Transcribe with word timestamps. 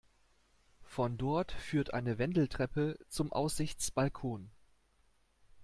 Von 0.87 1.15
dort 1.19 1.51
führt 1.51 1.93
eine 1.93 2.17
Wendeltreppe 2.17 2.97
zum 3.07 3.31
Aussichtsbalkon. 3.31 4.49